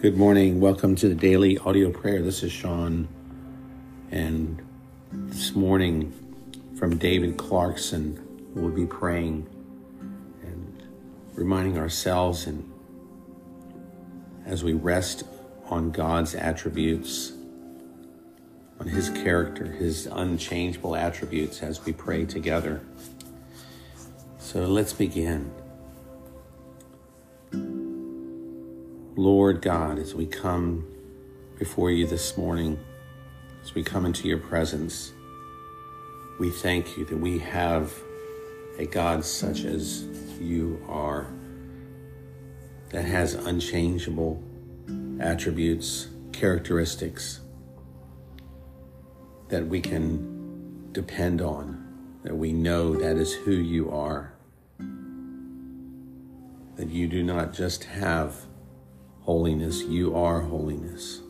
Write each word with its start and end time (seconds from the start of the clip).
Good 0.00 0.16
morning. 0.16 0.60
Welcome 0.60 0.94
to 0.94 1.08
the 1.08 1.14
daily 1.16 1.58
audio 1.58 1.90
prayer. 1.90 2.22
This 2.22 2.44
is 2.44 2.52
Sean. 2.52 3.08
And 4.12 4.64
this 5.10 5.56
morning, 5.56 6.12
from 6.78 6.98
David 6.98 7.36
Clarkson, 7.36 8.24
we'll 8.54 8.70
be 8.70 8.86
praying 8.86 9.48
and 10.44 10.82
reminding 11.34 11.78
ourselves 11.78 12.46
and 12.46 12.72
as 14.46 14.62
we 14.62 14.72
rest 14.72 15.24
on 15.64 15.90
God's 15.90 16.36
attributes, 16.36 17.32
on 18.78 18.86
His 18.86 19.10
character, 19.10 19.66
His 19.66 20.06
unchangeable 20.06 20.94
attributes 20.94 21.60
as 21.60 21.84
we 21.84 21.92
pray 21.92 22.24
together. 22.24 22.82
So 24.38 24.64
let's 24.64 24.92
begin. 24.92 25.50
Lord 29.18 29.62
God, 29.62 29.98
as 29.98 30.14
we 30.14 30.26
come 30.26 30.86
before 31.58 31.90
you 31.90 32.06
this 32.06 32.36
morning, 32.36 32.78
as 33.64 33.74
we 33.74 33.82
come 33.82 34.06
into 34.06 34.28
your 34.28 34.38
presence, 34.38 35.12
we 36.38 36.50
thank 36.50 36.96
you 36.96 37.04
that 37.06 37.16
we 37.16 37.40
have 37.40 37.92
a 38.78 38.86
God 38.86 39.24
such 39.24 39.64
as 39.64 40.04
you 40.40 40.80
are, 40.86 41.26
that 42.90 43.04
has 43.04 43.34
unchangeable 43.34 44.40
attributes, 45.18 46.06
characteristics 46.30 47.40
that 49.48 49.66
we 49.66 49.80
can 49.80 50.92
depend 50.92 51.42
on, 51.42 52.20
that 52.22 52.36
we 52.36 52.52
know 52.52 52.94
that 52.94 53.16
is 53.16 53.34
who 53.34 53.50
you 53.50 53.90
are, 53.90 54.32
that 56.76 56.88
you 56.88 57.08
do 57.08 57.24
not 57.24 57.52
just 57.52 57.82
have 57.82 58.47
holiness, 59.28 59.82
you 59.82 60.16
are 60.16 60.40
holiness. 60.40 61.20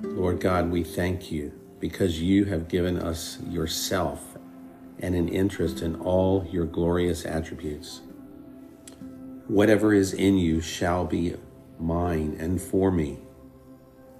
Lord 0.00 0.40
God, 0.40 0.72
we 0.72 0.82
thank 0.82 1.30
you 1.30 1.52
because 1.78 2.20
you 2.20 2.46
have 2.46 2.66
given 2.66 2.98
us 2.98 3.38
yourself 3.48 4.36
and 4.98 5.14
an 5.14 5.28
interest 5.28 5.82
in 5.82 5.94
all 6.00 6.44
your 6.50 6.64
glorious 6.64 7.24
attributes. 7.24 8.00
Whatever 9.46 9.94
is 9.94 10.12
in 10.12 10.36
you 10.36 10.60
shall 10.60 11.04
be 11.04 11.36
mine 11.78 12.36
and 12.40 12.60
for 12.60 12.90
me. 12.90 13.20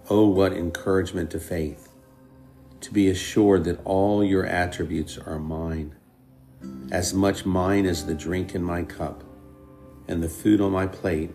Oh, 0.08 0.28
what 0.28 0.52
encouragement 0.52 1.32
to 1.32 1.40
faith, 1.40 1.88
to 2.82 2.92
be 2.92 3.10
assured 3.10 3.64
that 3.64 3.84
all 3.84 4.22
your 4.22 4.46
attributes 4.46 5.18
are 5.18 5.40
mine, 5.40 5.96
as 6.92 7.12
much 7.12 7.44
mine 7.44 7.84
as 7.84 8.06
the 8.06 8.14
drink 8.14 8.54
in 8.54 8.62
my 8.62 8.84
cup 8.84 9.24
and 10.08 10.22
the 10.22 10.28
food 10.28 10.60
on 10.60 10.72
my 10.72 10.86
plate. 10.86 11.30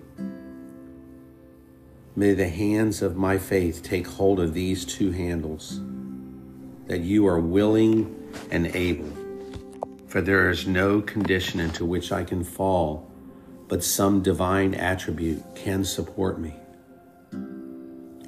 May 2.16 2.34
the 2.34 2.50
hands 2.50 3.02
of 3.02 3.16
my 3.16 3.38
faith 3.38 3.82
take 3.84 4.08
hold 4.08 4.40
of 4.40 4.54
these 4.54 4.84
two 4.84 5.12
handles, 5.12 5.80
that 6.88 7.02
you 7.02 7.26
are 7.28 7.40
willing 7.40 8.32
and 8.52 8.68
able. 8.76 9.12
For 10.08 10.22
there 10.22 10.50
is 10.50 10.68
no 10.68 11.02
condition 11.02 11.60
into 11.60 11.86
which 11.86 12.12
I 12.12 12.24
can 12.24 12.44
fall, 12.44 13.10
but 13.68 13.84
some 13.84 14.22
divine 14.22 14.76
attribute 14.76 15.44
can 15.56 15.86
support 15.86 16.40
me. 16.40 16.56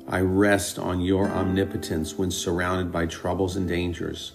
I 0.08 0.22
rest 0.22 0.78
on 0.80 1.02
your 1.02 1.30
omnipotence 1.30 2.16
when 2.16 2.32
surrounded 2.32 2.92
by 2.92 3.08
troubles 3.08 3.56
and 3.56 3.68
dangers, 3.68 4.34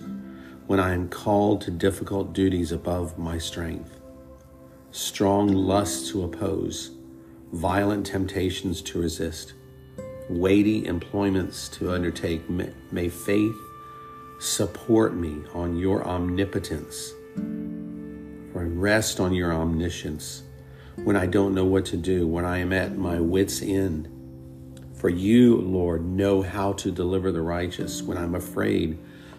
when 0.66 0.81
I 0.81 0.92
am 0.94 1.08
called 1.08 1.61
to 1.62 1.70
difficult 1.70 2.33
duties 2.33 2.70
above 2.72 3.19
my 3.19 3.38
strength 3.38 4.00
strong 4.91 5.48
lusts 5.52 6.10
to 6.10 6.24
oppose, 6.24 6.91
violent 7.52 8.06
temptations 8.06 8.83
to 8.83 9.00
resist, 9.00 9.55
weighty 10.28 10.87
employments 10.87 11.69
to 11.69 11.92
undertake. 11.92 12.48
May 12.50 13.09
faith 13.09 13.56
support 14.38 15.15
me 15.15 15.37
on 15.54 15.76
your 15.76 16.06
omnipotence, 16.06 17.12
for 18.53 18.66
rest 18.66 19.20
on 19.20 19.34
your 19.34 19.53
omniscience 19.53 20.42
when 20.97 21.16
I 21.16 21.26
don't 21.26 21.54
know 21.54 21.65
what 21.65 21.84
to 21.86 21.97
do, 21.97 22.26
when 22.26 22.44
I 22.44 22.59
am 22.59 22.72
at 22.72 22.97
my 22.97 23.20
wits' 23.20 23.62
end. 23.62 24.09
For 24.94 25.09
you, 25.09 25.56
Lord, 25.56 26.04
know 26.04 26.42
how 26.42 26.75
to 26.75 26.91
deliver 26.91 27.32
the 27.32 27.41
righteous. 27.41 28.03
When 28.03 28.19
I'm 28.19 28.34
afraid, 28.34 28.98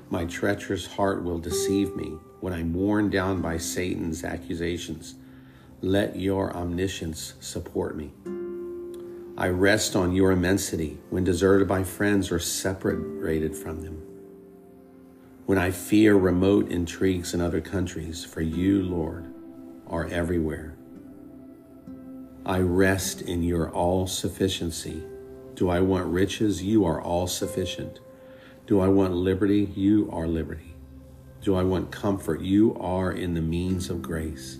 my 0.10 0.26
treacherous 0.26 0.88
heart 0.88 1.24
will 1.24 1.38
deceive 1.38 1.96
me. 1.96 2.18
When 2.40 2.52
I'm 2.52 2.74
worn 2.74 3.12
down 3.12 3.42
by 3.42 3.58
Satan's 3.58 4.24
accusations, 4.24 5.16
let 5.84 6.16
your 6.16 6.56
omniscience 6.56 7.34
support 7.40 7.98
me. 7.98 8.12
I 9.36 9.48
rest 9.48 9.96
on 9.96 10.14
your 10.14 10.32
immensity 10.32 11.00
when 11.10 11.24
deserted 11.24 11.68
by 11.68 11.84
friends 11.84 12.32
or 12.32 12.38
separated 12.38 13.56
from 13.56 13.82
them. 13.82 14.00
When 15.48 15.58
I 15.58 15.72
fear 15.72 16.16
remote 16.16 16.70
intrigues 16.70 17.34
in 17.34 17.42
other 17.42 17.62
countries, 17.62 18.24
for 18.24 18.42
you, 18.42 18.84
Lord, 18.84 19.34
are 19.88 20.06
everywhere. 20.06 20.76
I 22.46 22.60
rest 22.60 23.24
in 23.24 23.42
your 23.42 23.72
all 23.72 24.06
sufficiency. 24.06 25.02
Do 25.56 25.70
I 25.70 25.80
want 25.80 26.06
riches? 26.06 26.62
You 26.62 26.86
are 26.86 27.02
all 27.02 27.26
sufficient. 27.26 28.00
Do 28.68 28.80
I 28.80 28.88
want 28.88 29.14
liberty? 29.14 29.72
You 29.76 30.10
are 30.14 30.28
liberty. 30.28 30.76
Do 31.42 31.56
I 31.56 31.64
want 31.64 31.92
comfort? 31.92 32.42
You 32.42 32.78
are 32.80 33.12
in 33.12 33.34
the 33.34 33.42
means 33.42 33.90
of 33.90 34.04
grace. 34.04 34.60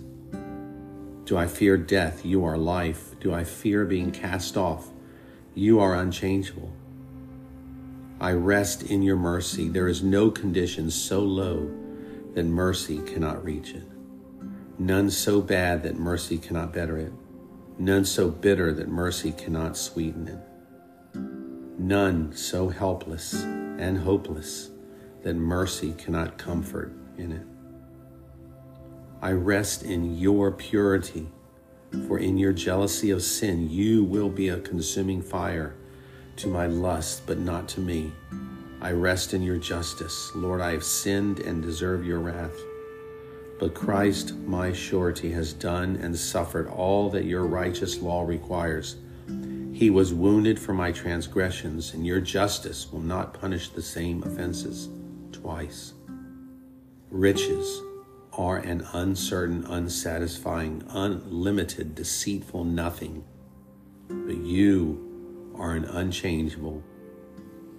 Do 1.32 1.38
I 1.38 1.46
fear 1.46 1.78
death? 1.78 2.26
You 2.26 2.44
are 2.44 2.58
life. 2.58 3.18
Do 3.18 3.32
I 3.32 3.42
fear 3.42 3.86
being 3.86 4.10
cast 4.10 4.54
off? 4.58 4.90
You 5.54 5.80
are 5.80 5.94
unchangeable. 5.94 6.70
I 8.20 8.32
rest 8.32 8.82
in 8.82 9.00
your 9.00 9.16
mercy. 9.16 9.66
There 9.70 9.88
is 9.88 10.02
no 10.02 10.30
condition 10.30 10.90
so 10.90 11.20
low 11.20 11.70
that 12.34 12.44
mercy 12.44 12.98
cannot 12.98 13.42
reach 13.42 13.70
it. 13.70 13.88
None 14.78 15.08
so 15.08 15.40
bad 15.40 15.84
that 15.84 15.96
mercy 15.96 16.36
cannot 16.36 16.70
better 16.70 16.98
it. 16.98 17.14
None 17.78 18.04
so 18.04 18.28
bitter 18.28 18.74
that 18.74 18.88
mercy 18.88 19.32
cannot 19.32 19.78
sweeten 19.78 20.28
it. 20.28 21.18
None 21.78 22.36
so 22.36 22.68
helpless 22.68 23.42
and 23.42 23.96
hopeless 23.96 24.68
that 25.22 25.36
mercy 25.36 25.94
cannot 25.94 26.36
comfort 26.36 26.92
in 27.16 27.32
it. 27.32 27.46
I 29.22 29.30
rest 29.30 29.84
in 29.84 30.18
your 30.18 30.50
purity, 30.50 31.28
for 32.08 32.18
in 32.18 32.38
your 32.38 32.52
jealousy 32.52 33.12
of 33.12 33.22
sin, 33.22 33.70
you 33.70 34.02
will 34.02 34.28
be 34.28 34.48
a 34.48 34.58
consuming 34.58 35.22
fire 35.22 35.76
to 36.38 36.48
my 36.48 36.66
lust, 36.66 37.22
but 37.24 37.38
not 37.38 37.68
to 37.68 37.80
me. 37.80 38.10
I 38.80 38.90
rest 38.90 39.32
in 39.32 39.40
your 39.40 39.58
justice. 39.58 40.32
Lord, 40.34 40.60
I 40.60 40.72
have 40.72 40.82
sinned 40.82 41.38
and 41.38 41.62
deserve 41.62 42.04
your 42.04 42.18
wrath. 42.18 42.56
But 43.60 43.74
Christ, 43.74 44.34
my 44.38 44.72
surety, 44.72 45.30
has 45.30 45.52
done 45.52 46.00
and 46.02 46.18
suffered 46.18 46.66
all 46.66 47.08
that 47.10 47.24
your 47.24 47.46
righteous 47.46 48.00
law 48.00 48.24
requires. 48.24 48.96
He 49.72 49.88
was 49.88 50.12
wounded 50.12 50.58
for 50.58 50.74
my 50.74 50.90
transgressions, 50.90 51.94
and 51.94 52.04
your 52.04 52.20
justice 52.20 52.90
will 52.90 53.02
not 53.02 53.34
punish 53.34 53.68
the 53.68 53.82
same 53.82 54.24
offenses 54.24 54.88
twice. 55.30 55.92
Riches, 57.08 57.80
are 58.32 58.58
an 58.58 58.86
uncertain, 58.92 59.64
unsatisfying, 59.66 60.82
unlimited, 60.88 61.94
deceitful 61.94 62.64
nothing. 62.64 63.24
But 64.08 64.38
you 64.38 65.52
are 65.56 65.72
an 65.72 65.84
unchangeable, 65.84 66.82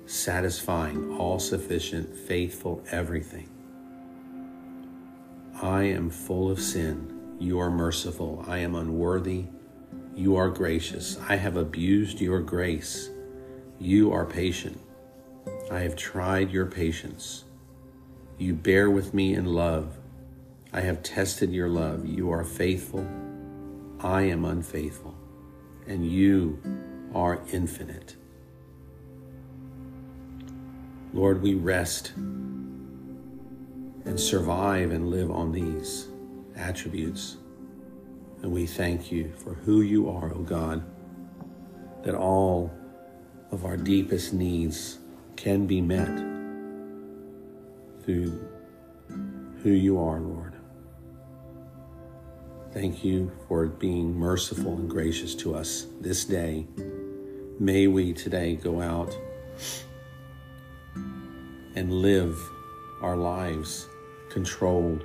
satisfying, 0.06 1.18
all 1.18 1.40
sufficient, 1.40 2.16
faithful 2.16 2.84
everything. 2.92 3.50
I 5.62 5.84
am 5.84 6.10
full 6.10 6.52
of 6.52 6.60
sin. 6.60 7.38
You 7.40 7.60
are 7.60 7.72
merciful. 7.72 8.44
I 8.48 8.60
am 8.60 8.76
unworthy. 8.76 9.46
You 10.16 10.36
are 10.36 10.50
gracious. 10.50 11.18
I 11.28 11.36
have 11.36 11.58
abused 11.58 12.22
your 12.22 12.42
grace. 12.42 13.10
You 13.80 14.12
are 14.12 14.26
patient. 14.26 14.80
I 15.72 15.80
have 15.80 15.96
tried 15.96 16.52
your 16.52 16.68
patience. 16.68 17.46
You 18.38 18.54
bear 18.54 18.90
with 18.90 19.14
me 19.14 19.34
in 19.34 19.46
love. 19.46 19.98
I 20.74 20.82
have 20.82 21.04
tested 21.04 21.54
your 21.54 21.70
love. 21.70 22.08
You 22.08 22.32
are 22.32 22.44
faithful. 22.44 23.08
I 24.00 24.24
am 24.24 24.44
unfaithful. 24.44 25.14
And 25.88 26.10
you 26.10 26.60
are 27.14 27.40
infinite. 27.52 28.16
Lord, 31.14 31.44
we 31.44 31.54
rest 31.54 32.14
and 32.16 34.20
survive 34.20 34.92
and 34.92 35.12
live 35.12 35.30
on 35.30 35.52
these 35.52 36.08
attributes. 36.56 37.38
And 38.42 38.52
we 38.52 38.66
thank 38.66 39.12
you 39.12 39.32
for 39.38 39.54
who 39.54 39.82
you 39.82 40.10
are, 40.10 40.30
O 40.30 40.38
oh 40.38 40.42
God, 40.42 40.84
that 42.04 42.16
all 42.16 42.74
of 43.52 43.64
our 43.64 43.78
deepest 43.78 44.34
needs 44.34 44.98
can 45.36 45.68
be 45.68 45.82
met 45.82 46.18
through 48.04 48.44
who 49.62 49.70
you 49.70 50.00
are, 50.00 50.20
Lord. 50.20 50.33
Thank 52.74 53.04
you 53.04 53.32
for 53.48 53.68
being 53.68 54.18
merciful 54.18 54.74
and 54.74 54.90
gracious 54.90 55.36
to 55.36 55.54
us 55.54 55.86
this 56.02 56.26
day. 56.26 56.66
May 57.60 57.86
we 57.86 58.14
today 58.14 58.56
go 58.56 58.82
out 58.82 59.16
and 61.76 61.94
live 61.94 62.36
our 63.00 63.16
lives 63.16 63.88
controlled 64.32 65.04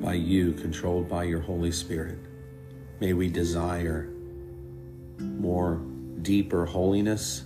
by 0.00 0.14
you, 0.14 0.54
controlled 0.54 1.06
by 1.06 1.24
your 1.24 1.40
Holy 1.40 1.70
Spirit. 1.70 2.18
May 2.98 3.12
we 3.12 3.28
desire 3.28 4.08
more 5.18 5.82
deeper 6.22 6.64
holiness. 6.64 7.44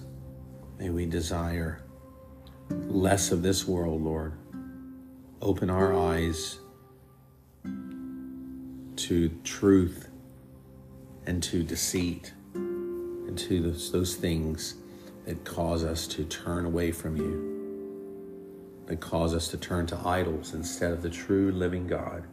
May 0.79 0.91
we 0.91 1.07
desire 1.07 1.83
less 2.71 3.33
of 3.33 3.43
this 3.43 3.67
world, 3.67 4.01
Lord. 4.01 4.39
Open 5.43 5.71
our 5.71 5.93
eyes 5.93 6.61
to 8.97 9.29
truth 9.45 10.09
and 11.27 11.43
to 11.43 11.63
deceit 11.63 12.33
and 12.55 13.39
to 13.39 13.63
those, 13.63 13.91
those 13.93 14.15
things 14.17 14.75
that 15.27 15.45
cause 15.45 15.85
us 15.85 16.07
to 16.07 16.25
turn 16.25 16.67
away 16.67 16.93
from 16.93 17.17
you, 17.17 18.85
that 18.87 19.01
cause 19.01 19.35
us 19.35 19.49
to 19.49 19.57
turn 19.57 19.87
to 19.87 19.99
idols 20.07 20.55
instead 20.55 20.93
of 20.93 21.03
the 21.03 21.11
true 21.11 21.51
living 21.53 21.87
God. 21.87 22.25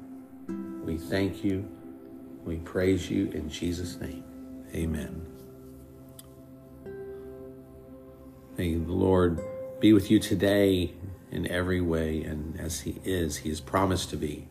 We 0.84 0.98
thank 0.98 1.44
you. 1.44 1.68
We 2.44 2.58
praise 2.58 3.10
you 3.10 3.30
in 3.32 3.50
Jesus' 3.50 4.00
name. 4.00 4.24
Amen. 4.74 5.26
May 8.58 8.76
the 8.76 8.92
Lord 8.92 9.40
be 9.80 9.94
with 9.94 10.12
you 10.12 10.20
today 10.20 10.94
in 11.32 11.48
every 11.48 11.82
way, 11.82 12.24
and 12.24 12.60
as 12.60 12.82
He 12.82 13.00
is, 13.06 13.38
He 13.38 13.50
has 13.50 13.62
promised 13.62 14.10
to 14.10 14.18
be. 14.18 14.48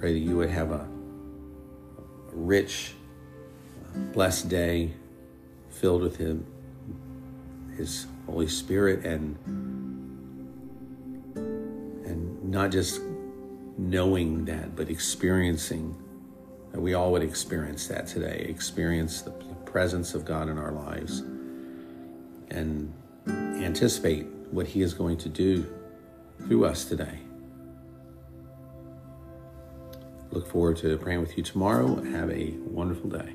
Pray 0.00 0.14
that 0.14 0.18
you 0.18 0.38
would 0.38 0.48
have 0.48 0.70
a, 0.70 0.88
a 2.32 2.32
rich, 2.32 2.94
blessed 4.14 4.48
day 4.48 4.92
filled 5.68 6.00
with 6.00 6.16
Him, 6.16 6.46
His 7.76 8.06
Holy 8.24 8.48
Spirit, 8.48 9.04
and 9.04 9.36
and 11.36 12.44
not 12.44 12.70
just 12.70 13.02
knowing 13.76 14.46
that, 14.46 14.74
but 14.74 14.88
experiencing 14.88 15.94
that 16.72 16.80
we 16.80 16.94
all 16.94 17.12
would 17.12 17.22
experience 17.22 17.86
that 17.88 18.06
today, 18.06 18.46
experience 18.48 19.20
the 19.20 19.32
presence 19.66 20.14
of 20.14 20.24
God 20.24 20.48
in 20.48 20.56
our 20.56 20.72
lives, 20.72 21.20
and 22.50 22.90
anticipate 23.26 24.24
what 24.50 24.66
He 24.66 24.80
is 24.80 24.94
going 24.94 25.18
to 25.18 25.28
do 25.28 25.66
through 26.46 26.64
us 26.64 26.86
today. 26.86 27.18
Look 30.32 30.46
forward 30.46 30.76
to 30.78 30.96
praying 30.98 31.20
with 31.20 31.36
you 31.36 31.42
tomorrow. 31.42 32.00
Have 32.02 32.30
a 32.30 32.54
wonderful 32.60 33.10
day. 33.10 33.34